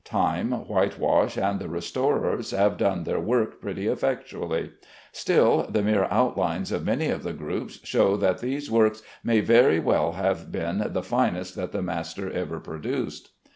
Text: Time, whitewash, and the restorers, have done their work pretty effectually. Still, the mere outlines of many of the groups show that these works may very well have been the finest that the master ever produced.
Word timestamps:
Time, 0.03 0.49
whitewash, 0.51 1.37
and 1.37 1.59
the 1.59 1.69
restorers, 1.69 2.49
have 2.49 2.75
done 2.75 3.03
their 3.03 3.19
work 3.19 3.61
pretty 3.61 3.85
effectually. 3.85 4.71
Still, 5.11 5.67
the 5.69 5.83
mere 5.83 6.05
outlines 6.05 6.71
of 6.71 6.83
many 6.83 7.09
of 7.09 7.21
the 7.21 7.33
groups 7.33 7.79
show 7.83 8.17
that 8.17 8.39
these 8.39 8.71
works 8.71 9.03
may 9.23 9.41
very 9.41 9.79
well 9.79 10.13
have 10.13 10.51
been 10.51 10.83
the 10.91 11.03
finest 11.03 11.55
that 11.55 11.71
the 11.71 11.83
master 11.83 12.31
ever 12.31 12.59
produced. 12.59 13.29